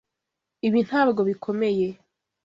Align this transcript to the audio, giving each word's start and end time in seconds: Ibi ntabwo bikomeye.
Ibi 0.67 0.79
ntabwo 0.87 1.19
bikomeye. 1.29 1.87